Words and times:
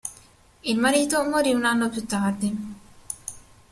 Il 0.63 0.79
marito 0.79 1.23
morì 1.29 1.51
un 1.51 1.63
anno 1.63 1.87
più 1.91 2.03
tardi. 2.07 2.79